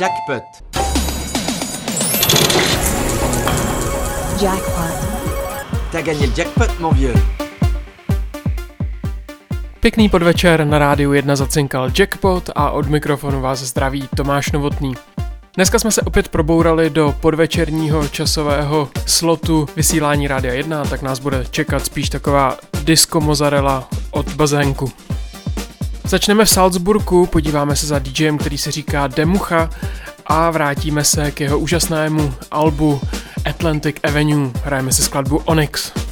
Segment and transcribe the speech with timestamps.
[0.00, 0.42] Jackpot.
[4.42, 4.94] Jackpot.
[5.92, 7.14] T'as gagné le jackpot, mon vieux.
[9.80, 14.94] Pěkný podvečer na rádiu 1 zacinkal Jackpot a od mikrofonu vás zdraví Tomáš Novotný.
[15.56, 21.44] Dneska jsme se opět probourali do podvečerního časového slotu vysílání Rádia 1, tak nás bude
[21.50, 24.92] čekat spíš taková disco mozarela od bazénku.
[26.06, 29.70] Začneme v Salzburgu, podíváme se za DJem, který se říká Demucha
[30.26, 33.00] a vrátíme se k jeho úžasnému albu
[33.44, 34.50] Atlantic Avenue.
[34.64, 36.03] Hrajeme si skladbu Onyx.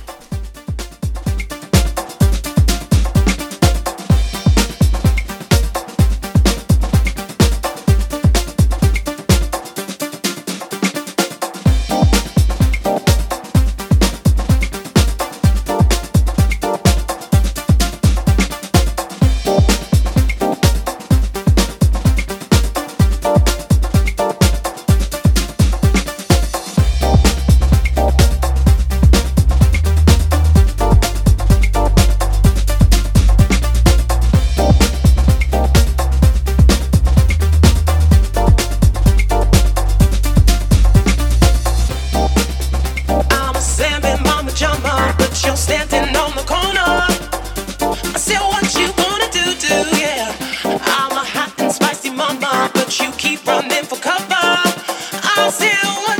[55.53, 56.12] still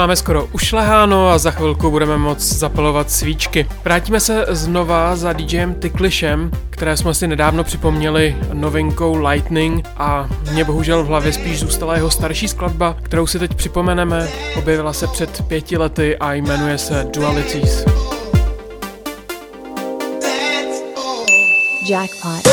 [0.00, 3.66] máme skoro ušleháno a za chvilku budeme moc zapalovat svíčky.
[3.84, 10.64] Vrátíme se znova za DJem Ticklishem, které jsme si nedávno připomněli novinkou Lightning a mě
[10.64, 14.28] bohužel v hlavě spíš zůstala jeho starší skladba, kterou si teď připomeneme.
[14.58, 17.84] Objevila se před pěti lety a jmenuje se Dualities.
[21.88, 22.48] Jackpot.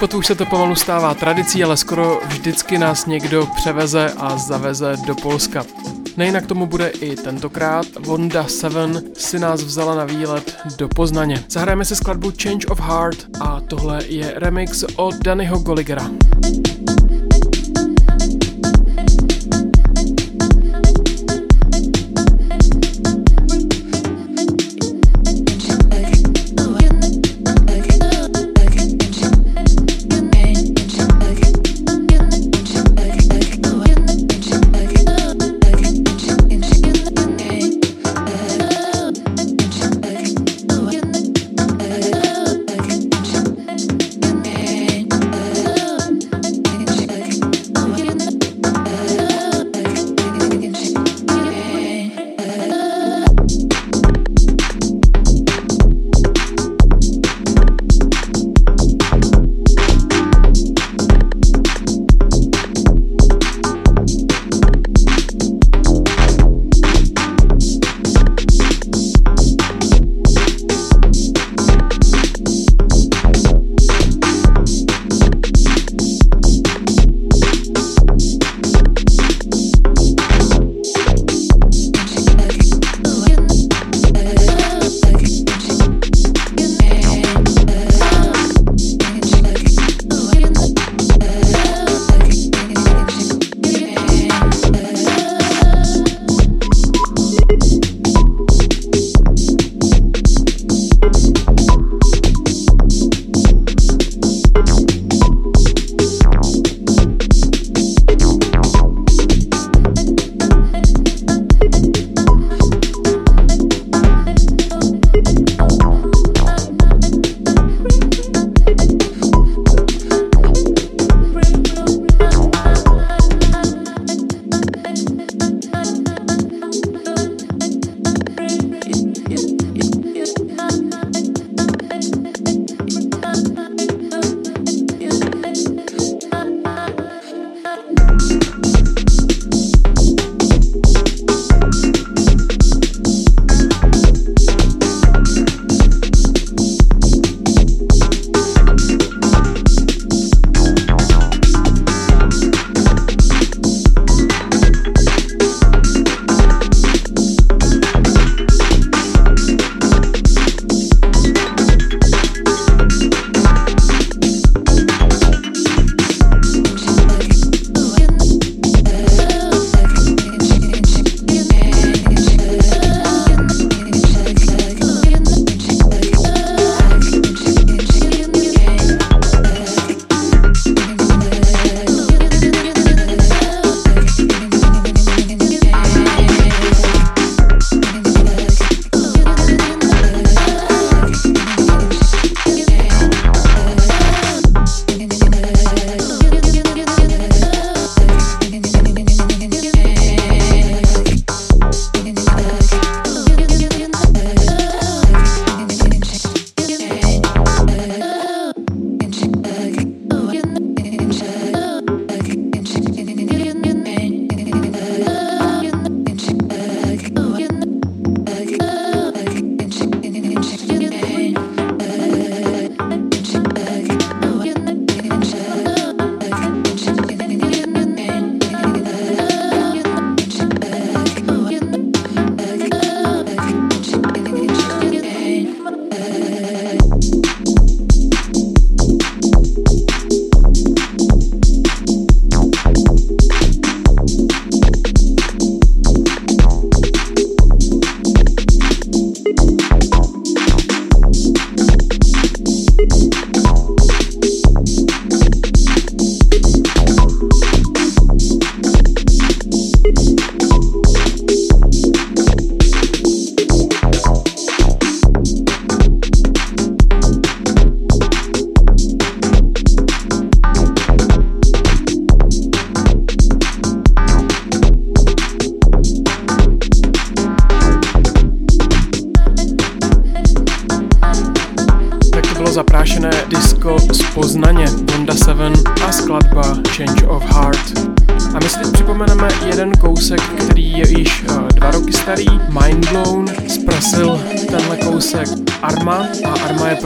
[0.00, 4.96] Jackpotu už se to pomalu stává tradicí, ale skoro vždycky nás někdo převeze a zaveze
[5.06, 5.64] do Polska.
[6.16, 7.86] Nejinak tomu bude i tentokrát.
[7.98, 11.44] Vonda 7 si nás vzala na výlet do Poznaně.
[11.48, 16.10] Zahrajeme si skladbu Change of Heart a tohle je remix od Dannyho Goligera.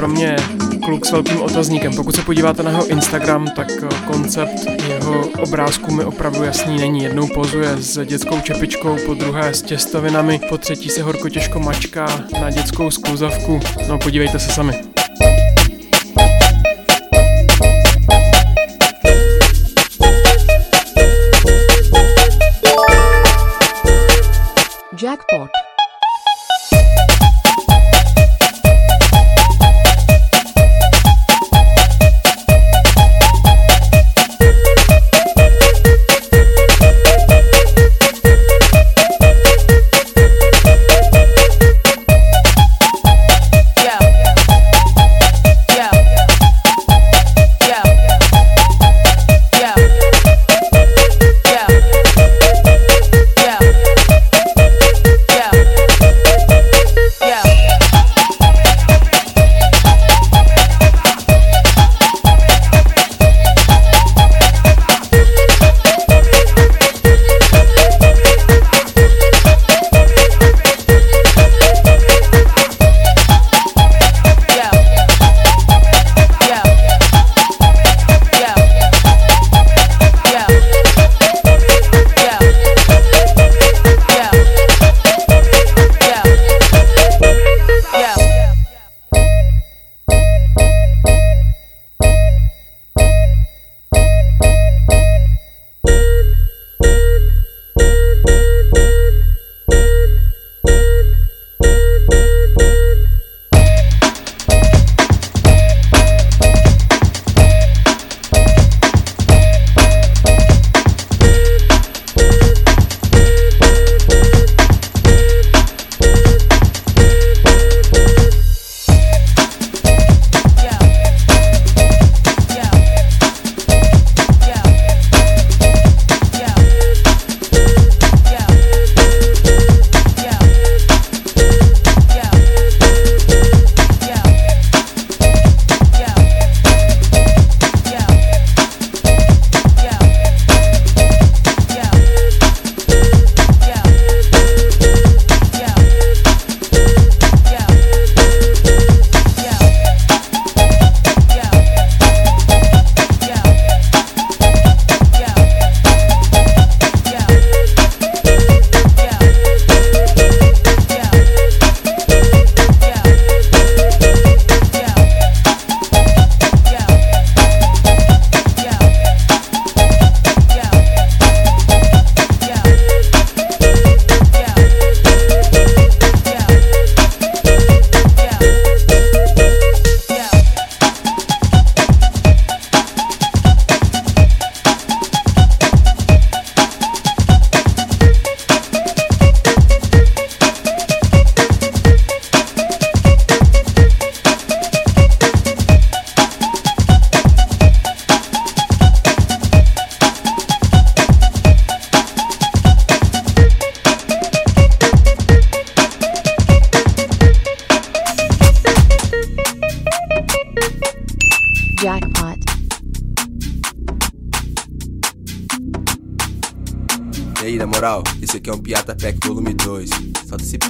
[0.04, 0.36] Pro mě
[0.84, 1.92] kluk s velkým otazníkem.
[1.96, 7.02] Pokud se podíváte na jeho Instagram, tak uh, koncept jeho obrázku mi opravdu jasný není.
[7.02, 12.06] Jednou pozuje s dětskou čepičkou, po druhé s těstovinami, po třetí se horko těžko mačká
[12.40, 13.60] na dětskou skluzavku.
[13.88, 14.93] No podívejte se sami.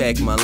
[0.05, 0.44] Pack, malandro.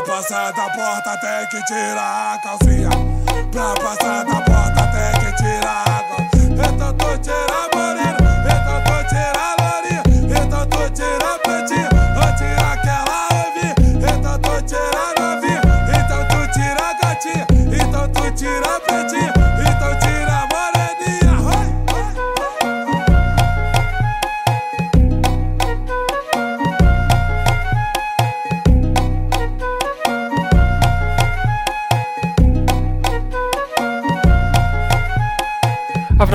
[0.00, 2.88] Pra passar da porta, tem que tirar a calcinha.
[3.52, 4.79] Pra passar da porta,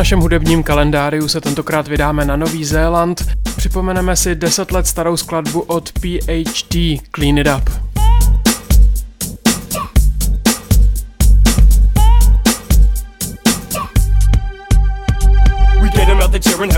[0.06, 3.26] našem hudebním kalendáriu se tentokrát vydáme na Nový Zéland.
[3.58, 6.76] Připomeneme si 10 let starou skladbu od PhD
[7.16, 7.70] Clean It Up.
[15.82, 16.10] We get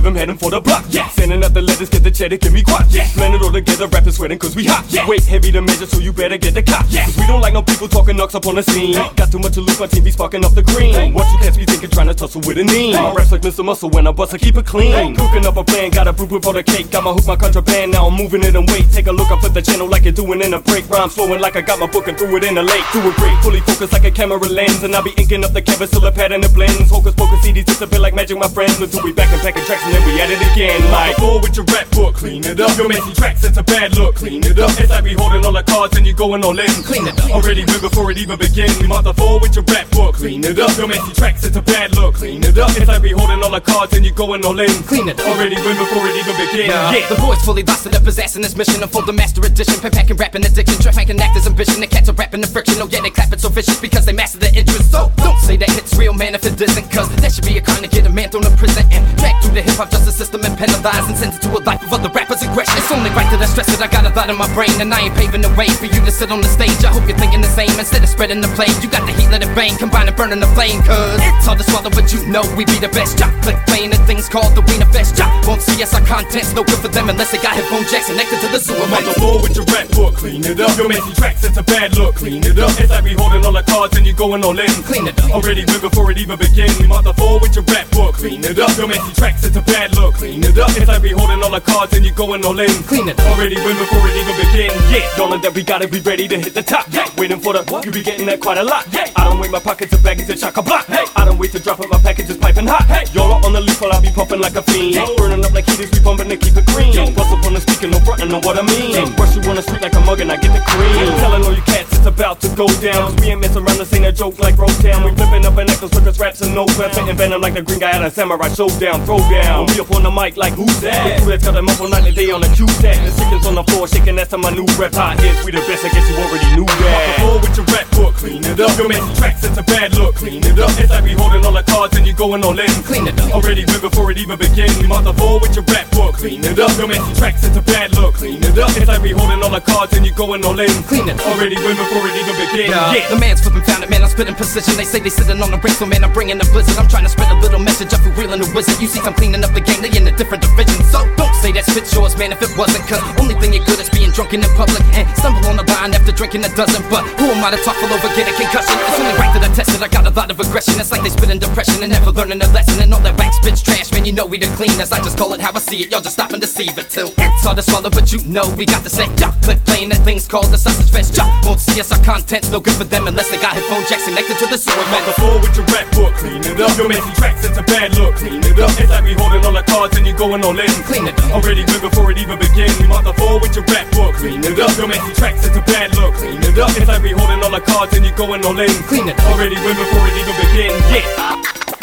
[0.08, 0.86] him heading for the block.
[0.90, 1.08] Yeah.
[1.10, 2.88] Sending out the letters, get the cheddar, give me guap.
[2.90, 3.08] Yeah.
[3.16, 4.86] Blend it all together, rapping, sweating, cause we hot.
[4.90, 5.08] Yeah.
[5.08, 6.86] Weight heavy to measure, so you better get the cop.
[6.90, 7.06] Yeah.
[7.06, 8.96] Cause we don't like no people talking knocks up on the scene.
[9.16, 11.14] Got too much to lose, my team be sparking up the green.
[11.14, 12.94] What you catch me thinking, trying to tussle with a knee.
[12.94, 13.64] My raps like Mr.
[13.64, 15.16] Muscle when I bust, I keep it clean.
[15.16, 16.90] Cooking up a plan, got a brew for the cake.
[16.92, 18.90] Got my hook, my contraband, now I'm moving it and wait.
[18.92, 20.90] Take a look, I flip the channel like you're doing in a break.
[20.90, 22.86] Rhyme flowing like I got my book and threw it in the lake.
[22.94, 24.84] Do it great, fully focused like a camera lens.
[24.84, 26.90] And I be inking up the canvas till the pattern it blends.
[26.90, 28.80] Hocus pocus CDs disappear like magic, my friends.
[28.80, 30.80] Until we back and packing tracks and then we at it again.
[30.92, 32.78] Like, four with your rap book, clean it up.
[32.78, 34.70] Your messy tracks, it's a bad look, clean it up.
[34.78, 36.70] It's like we holding all the cards and you going all in.
[36.86, 37.32] Clean it up.
[37.32, 38.70] Already win before it even begin.
[38.80, 40.76] We mother four with your rap book, clean it up.
[40.78, 42.70] Your messy tracks, it's a bad look, clean it up.
[42.78, 44.70] It's like we holding all the cards and you going all in.
[44.86, 45.28] Clean it up.
[45.28, 46.70] Already win before it even begin.
[46.70, 47.08] Yeah.
[47.10, 48.84] The boys fully lost in the possessing this mission.
[48.84, 49.80] Unfold the master edition.
[49.80, 50.80] Packing, rapping addiction.
[50.82, 51.80] Track making actors ambition.
[51.80, 52.76] The cats are rapping the friction.
[52.82, 54.92] Oh yeah, they clapping so vicious because they master the interest.
[54.92, 56.92] So don't say that it's real, man, if it isn't.
[56.92, 59.42] Cause that should be a crime to get a man thrown in prison and drag
[59.42, 61.92] through the hip hop justice system and penalized and sent it to a life of
[61.94, 62.78] other rappers' aggression.
[62.78, 64.94] It's only right that I stress that I got a thought in my brain and
[64.94, 66.84] I ain't paving the way for you to sit on the stage.
[66.84, 68.74] I hope you're thinking the same instead of spreading the blame.
[68.84, 70.84] You got the heat, let it bang, combine and burning the flame.
[70.84, 73.18] Cause it's hard to swallow, but you know we be the best.
[73.18, 75.16] Jock click playing the things called the Wiener Fest.
[75.16, 78.10] Jock won't see us, our content's no good for them unless they got headphone jacks
[78.10, 78.82] connected to the sewer.
[78.82, 80.74] I'm on the floor with your rap book, clean it up.
[80.78, 82.74] Your messy tracks, it's a bad look, clean it up.
[82.82, 84.70] It's like we holding all the cards and you going all in.
[84.90, 85.32] Clean it up.
[85.32, 86.74] Already win before it even begin.
[86.82, 88.74] We on the with your rap book, clean it up.
[88.78, 90.70] Your messy tracks, it's a bad look, clean it up.
[90.74, 92.70] It's like we holding all the cards and you going all in.
[92.90, 93.38] Clean it up.
[93.38, 94.72] Already win before it even begin.
[94.90, 96.86] Yeah, y'all that we gotta be ready to hit the top.
[96.90, 97.86] Yeah, waiting for the what?
[97.86, 98.88] You be getting that quite a lot.
[98.92, 100.86] Yeah, I don't wait my pockets of baggies to chock a block.
[100.88, 102.86] Hey, I don't wait to drop it, my packages piping hot.
[102.86, 104.98] Hey, y'all are on the leaf while I be pumping like a fiend.
[105.18, 107.14] Burning up like heaters, we pumping to keep it green.
[107.14, 109.14] Bust up on the speaker, no frontin', know what I mean.
[109.16, 111.12] Brush you on the street like a mug and I get the cream.
[111.22, 113.16] Telling all you cats it's about to go down.
[113.18, 115.04] we ain't messing around, this ain't a joke like Rosetown.
[115.04, 116.94] We flipping up an necklace, circus raps and no web.
[116.94, 119.06] Spitting venom like the green guy at a samurai showdown.
[119.06, 119.18] Throw
[119.58, 121.18] When we up on the mic like who's that?
[121.18, 122.94] The crew that's got them up all night and day on the Q-tag.
[123.02, 124.94] The chickens on the floor shaking ass to my new rep.
[124.94, 126.78] Hot hits, we the best, I guess you already knew that.
[126.78, 128.70] the floor with your rap book, clean it up.
[128.78, 130.70] Your messy tracks, it's a bad look, clean it up.
[130.78, 132.70] It's like we holding all the cards and you going all in.
[132.86, 133.34] Clean it up.
[133.34, 134.70] Already win before it even begin.
[134.78, 136.70] We the floor with your rap book, clean it up.
[136.78, 138.70] Your messy tracks, it's a bad look, clean it up.
[138.78, 140.70] It's like we holding all the cards and you going all in.
[140.86, 141.34] Clean it up.
[141.34, 142.70] Already win before it even begin.
[142.70, 143.10] Yeah.
[143.10, 144.06] The man's flipping found it, man.
[144.06, 144.78] I'm spitting precision.
[144.78, 146.78] They say they sitting on the brink, so man, I'm bringing the blizzard.
[146.78, 148.78] I'm trying to spread a little message up for reeling the wizard.
[148.78, 149.82] You see, I'm cleaning up the game.
[149.82, 150.84] They in a different division.
[150.88, 152.86] So don't say that spit yours, man, if it wasn't.
[152.88, 155.94] Cause only thing you're good is being drunken in public and stumble on the line
[155.94, 156.82] after drinking a dozen.
[156.90, 158.76] But who am I to talk full over, get a concussion?
[158.88, 159.82] It's only right that I tested.
[159.82, 160.80] I got a lot of aggression.
[160.80, 162.82] It's like they spit in depression and never learning a lesson.
[162.82, 163.90] And all that back spit's trash.
[164.08, 164.96] You know we the cleaners.
[164.96, 165.92] I just call it how I see it.
[165.92, 167.12] Y'all just stop and deceive it too.
[167.20, 169.12] It's hard to swallow, but you know we got the set.
[169.20, 171.12] Jock click playing that thing's called the sausage fest.
[171.12, 171.92] Jock won't see us.
[171.92, 174.80] Our content's no good for them unless they got headphone jacks connected to the sewer.
[174.80, 176.72] On the floor with your rap book, clean it up.
[176.80, 178.72] Your messy tracks, it's a bad look, clean it up.
[178.80, 180.72] It's like we holding all the cards and you going all in.
[180.88, 181.44] Clean it up.
[181.44, 182.72] Already win before it even begin.
[182.80, 184.72] We on the floor with your rap book, clean it up.
[184.80, 186.72] Your messy tracks, it's a bad look, clean it up.
[186.80, 188.72] It's like we holding all the cards and you going all in.
[188.88, 189.36] Clean it up.
[189.36, 190.72] Already win before it even begin.
[190.96, 191.04] Yeah.
[191.04, 191.77] Yeah.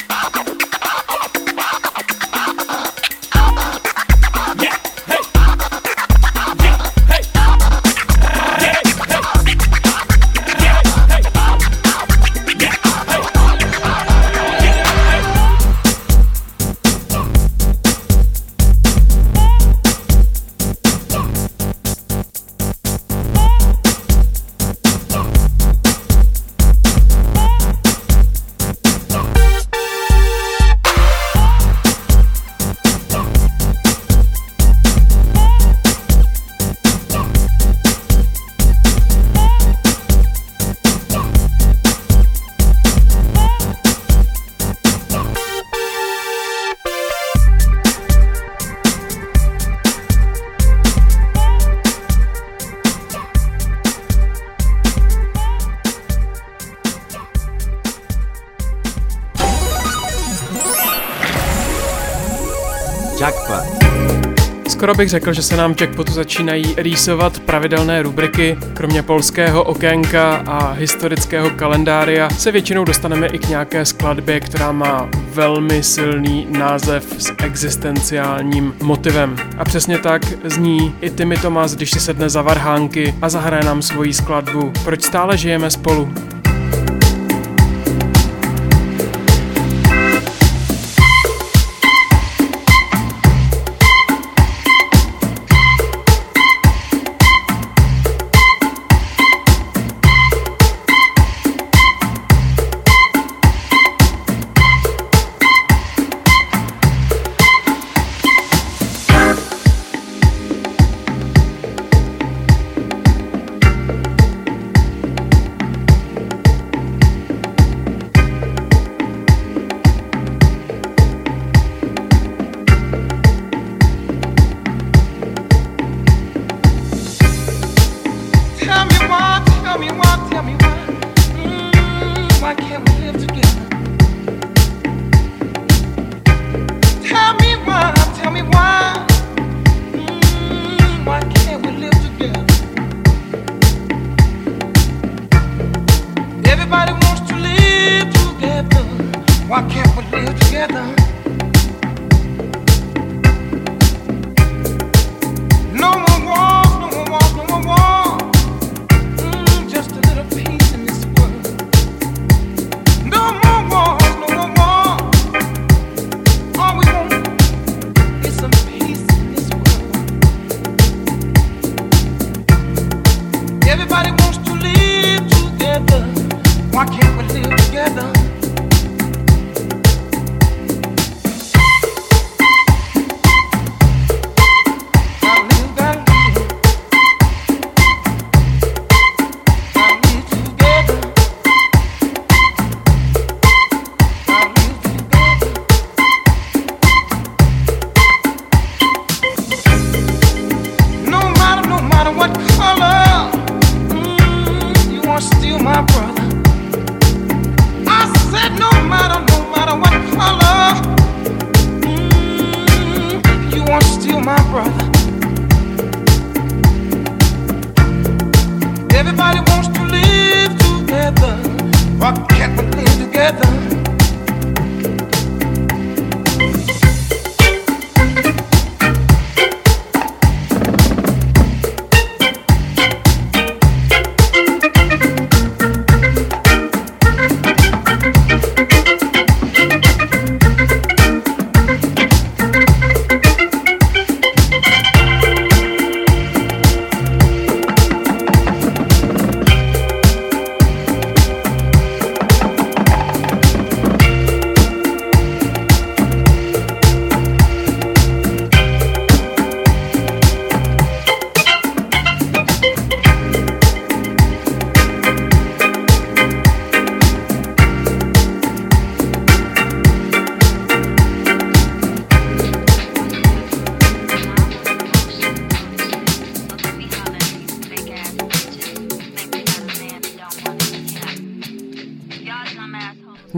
[64.69, 70.73] Skoro bych řekl, že se nám Jackpotu začínají rýsovat pravidelné rubriky, kromě polského okénka a
[70.73, 77.33] historického kalendária se většinou dostaneme i k nějaké skladbě, která má velmi silný název s
[77.45, 79.37] existenciálním motivem.
[79.59, 83.83] A přesně tak zní i Timmy Thomas, když si sedne za varhánky a zahraje nám
[83.83, 86.34] svoji skladbu Proč stále žijeme spolu.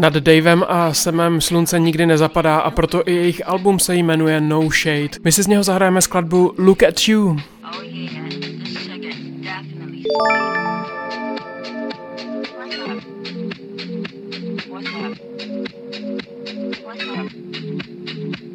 [0.07, 4.71] Nad Davem a Semem slunce nikdy nezapadá a proto i jejich album se jmenuje No
[4.71, 5.19] Shade.
[5.25, 7.37] My si z něho zahrajeme skladbu Look at You.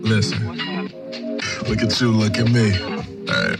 [0.03, 0.47] Listen,
[1.69, 2.79] look at you, look at me.
[3.29, 3.59] All right.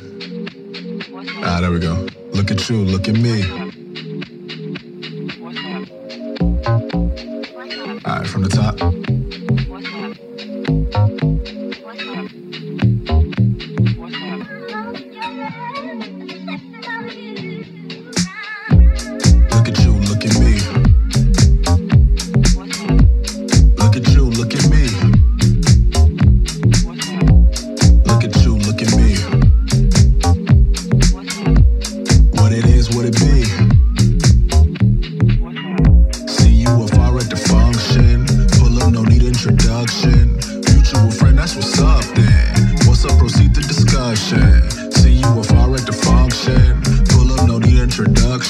[1.44, 2.06] Ah, there we go.
[2.34, 3.71] Look at you, look at me.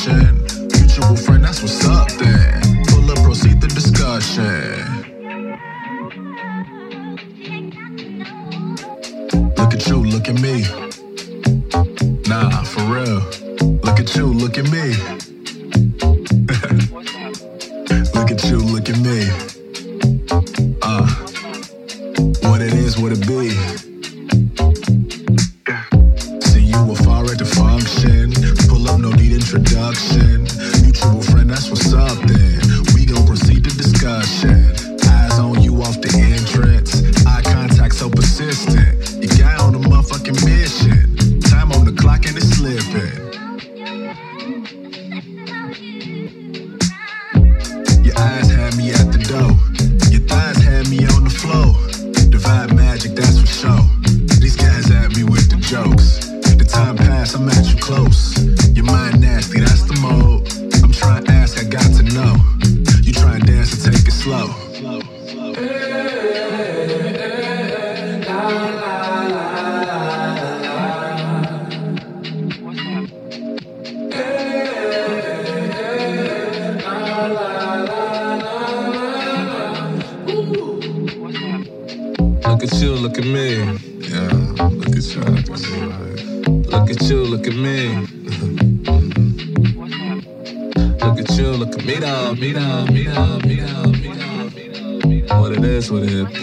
[0.04, 1.81] Look at you, look at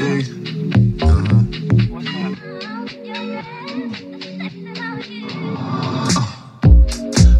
[0.08, 0.24] Uh-huh.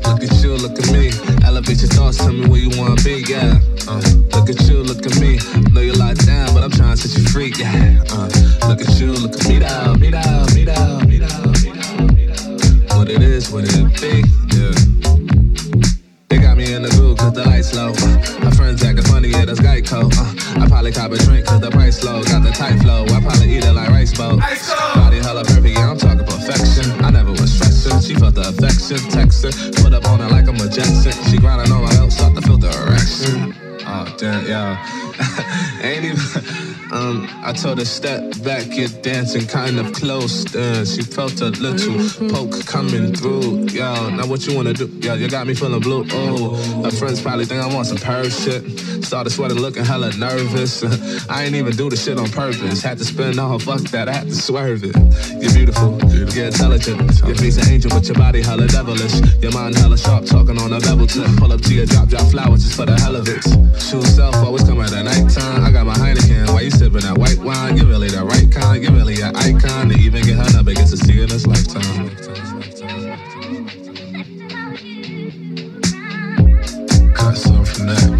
[0.05, 1.11] Look at you, look at me.
[1.47, 3.59] Elevate your thoughts, tell me where you wanna be, yeah.
[3.89, 4.03] Uh,
[4.35, 5.39] look at you, look at me.
[5.73, 8.05] Know you're locked down, but I'm trying to set you free, yeah.
[8.11, 8.29] Uh,
[8.69, 9.61] look at you, look at me
[9.99, 11.21] me me me.
[12.95, 14.23] What it is, what it be,
[14.55, 14.98] yeah.
[17.19, 17.93] Cause the lights low.
[18.41, 20.09] My friends acting funny, yeah, that's Geico.
[20.09, 22.23] Uh, I probably cop a drink cause the price low.
[22.25, 24.39] Got the tight flow, I probably eat it like rice bowl.
[24.95, 26.87] Body hella perfect, yeah, I'm talking perfection.
[27.05, 28.99] I never was stressing, she felt the affection.
[29.11, 29.53] Text her,
[29.83, 31.13] put up on her like I'm a Jetson.
[31.31, 33.55] She grinding on my belt, start to feel the erection.
[33.87, 35.83] Oh, damn, yeah.
[35.83, 36.68] Ain't even.
[36.99, 40.45] Um, I told her step back, get dancing kind of close.
[40.45, 43.69] Then she felt a little poke coming through.
[43.69, 44.87] Yo, now what you wanna do?
[45.01, 46.05] Yo, you got me feeling blue.
[46.11, 49.05] Oh, her friends probably think I want some perv shit.
[49.05, 50.83] Started sweating, looking hella nervous.
[51.31, 52.83] I ain't even do the shit on purpose.
[52.83, 54.97] Had to spin all fuck that, I had to swerve it.
[55.41, 56.99] You're beautiful, you're intelligent.
[57.25, 59.15] Your face an angel, but your body hella devilish.
[59.41, 61.31] Your mind hella sharp, talking on a bevel tip.
[61.37, 63.43] Pull up to your drop, drop flowers just for the hell of it.
[63.89, 65.65] True self always come at the nighttime.
[65.65, 67.77] I got my Heineken, why you sipping that white wine?
[67.77, 69.89] You're really the right kind, you're really an icon.
[69.91, 72.09] To even get her number, gets to see in this lifetime.
[77.15, 78.18] Cut some from that.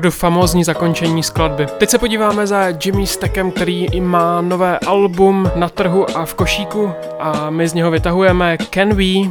[0.00, 1.66] Opravdu famózní zakončení skladby.
[1.78, 6.92] Teď se podíváme za Jimmy Stackem, který má nové album na trhu a v košíku
[7.18, 9.30] a my z něho vytahujeme Can We.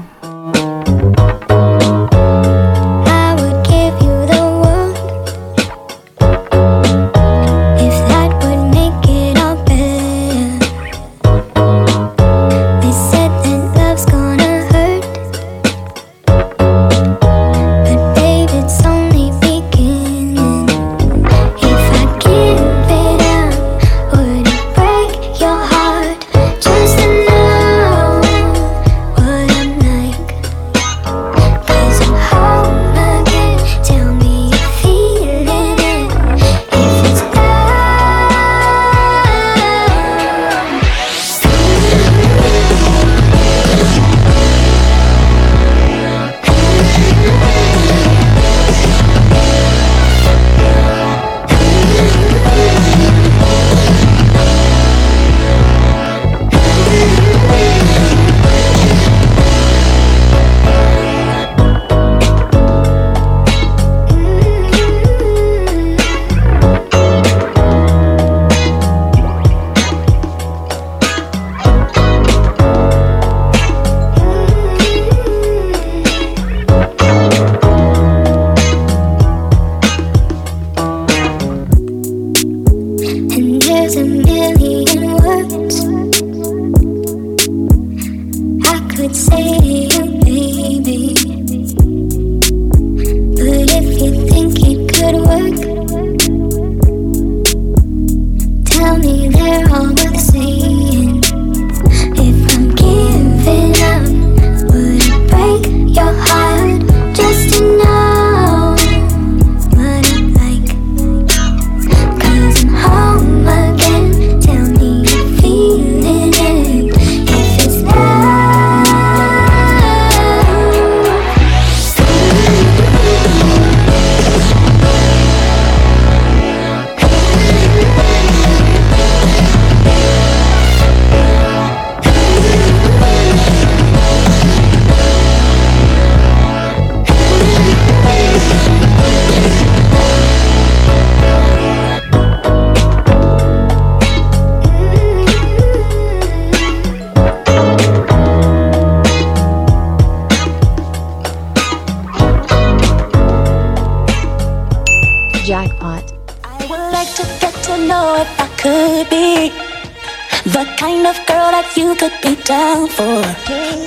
[161.80, 163.22] you could be down for.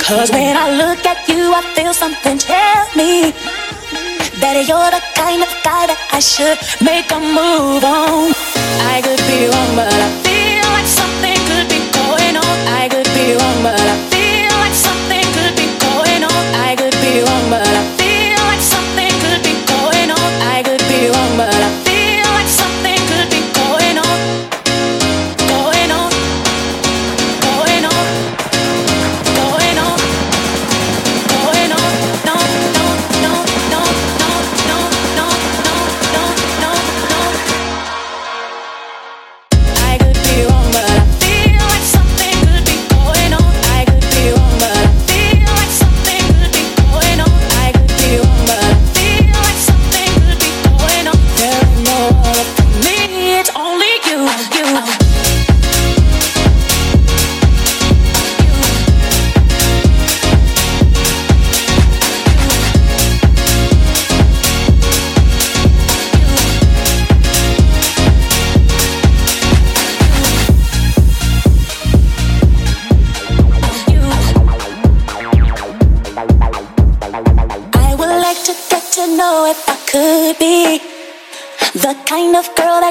[0.01, 3.33] Cause when I look at you, I feel something tell me
[4.41, 8.33] that you're the kind of guy that I should make a move on.
[8.95, 10.32] I could be wrong, but I feel.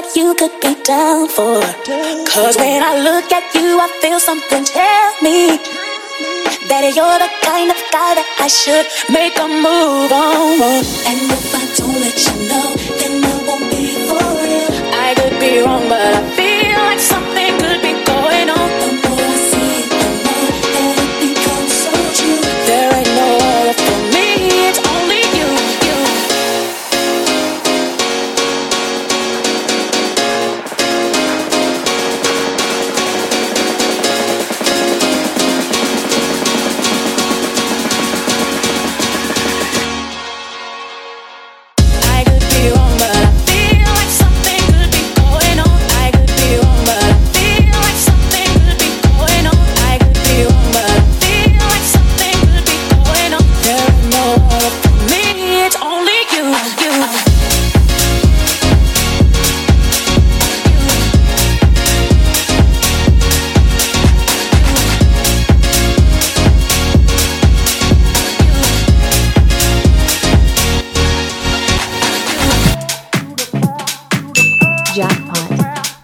[0.02, 1.60] that you could be down for.
[2.26, 5.58] Cause when I look at you, I feel something tell me
[6.68, 10.58] that you're the kind of guy that I should make a move on.
[11.06, 14.72] And if I don't let you know, then I won't be for real.
[15.06, 17.41] I could be wrong, but I feel like something.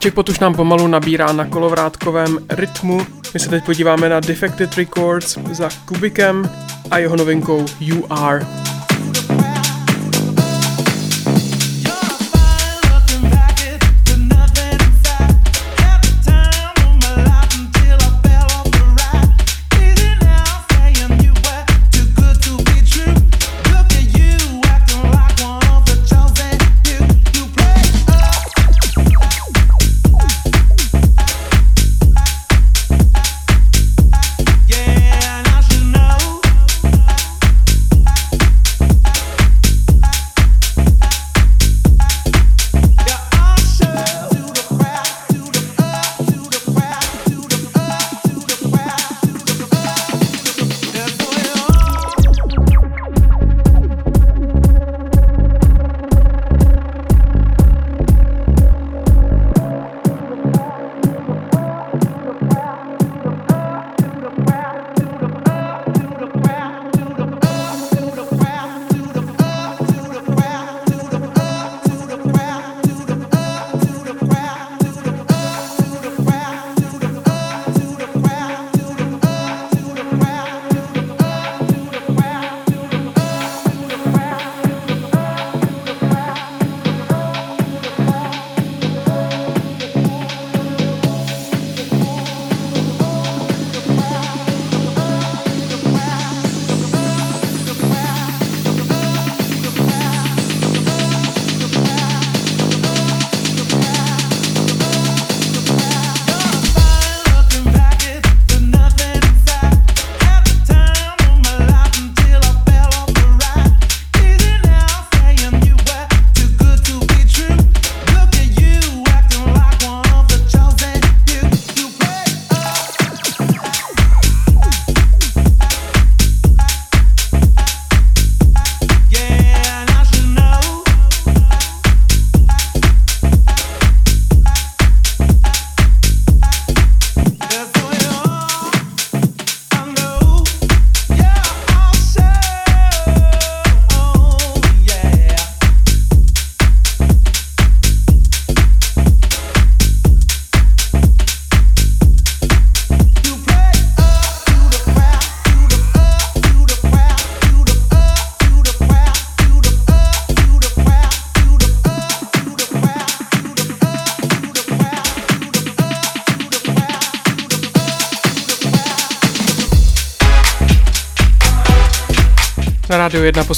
[0.03, 3.07] Checkpot už nám pomalu nabírá na kolovrátkovém rytmu.
[3.35, 6.51] My se teď podíváme na Defected Records za Kubikem
[6.91, 8.47] a jeho novinkou You Are.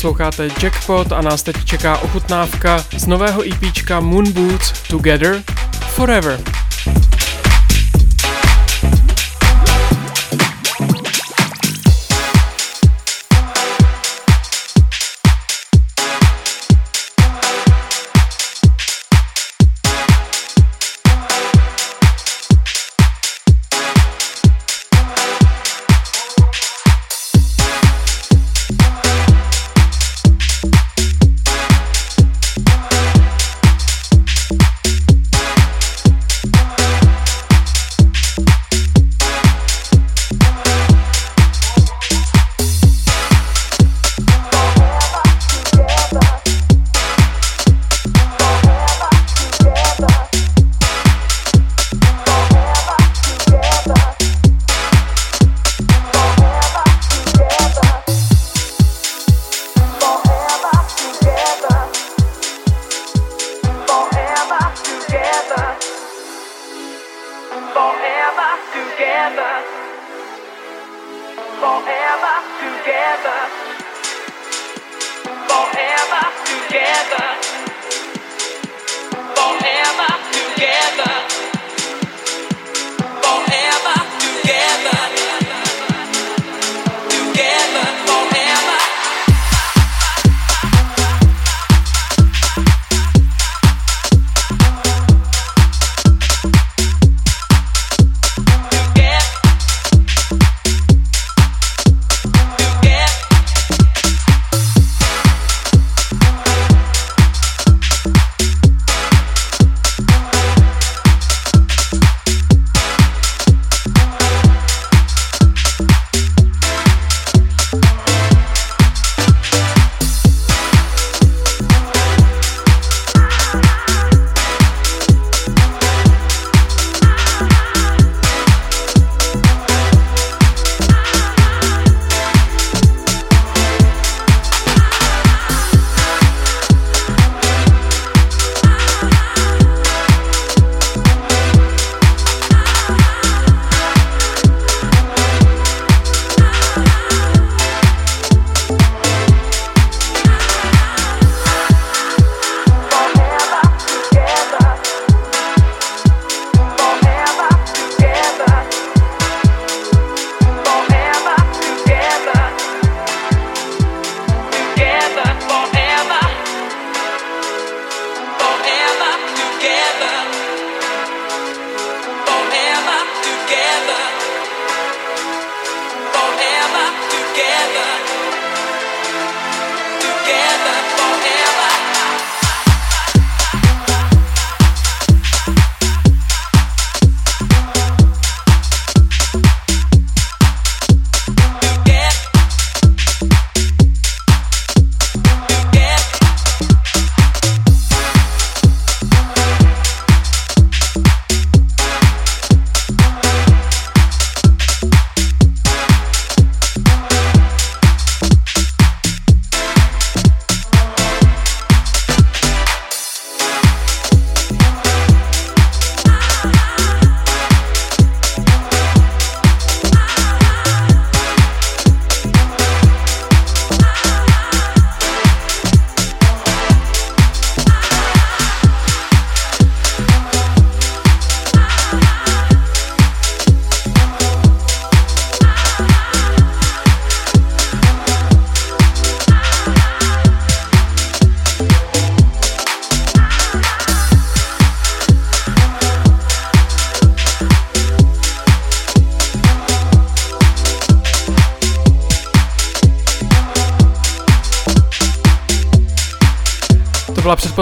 [0.01, 5.43] Posloucháte Jackpot a nás teď čeká ochutnávka z nového EPčka Moon Boots Together
[5.89, 6.50] Forever.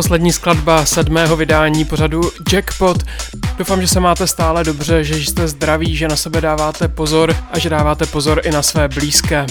[0.09, 2.21] Byla předposlední skladba sedmého vydání pořadu
[2.53, 3.03] Jackpot.
[3.59, 7.59] Doufám, že se máte stále dobře, že jste zdraví, že na sebe dáváte pozor a
[7.59, 9.47] že dáváte pozor i na své blízké.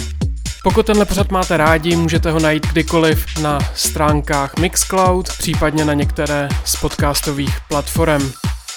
[0.64, 6.49] Pokud tenhle pořad máte rádi, můžete ho najít kdykoliv na stránkách Mixcloud, případně na některé
[6.66, 8.32] z podcastových platform.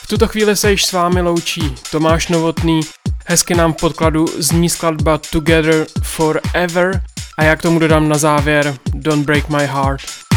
[0.04, 2.80] V tuto chvíli se již s vámi loučí Tomáš Novotný,
[3.26, 7.02] hezky nám v podkladu zní skladba Together Forever
[7.38, 10.29] a já k tomu dodám na závěr Don't Break My Heart.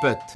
[0.00, 0.35] Pocket.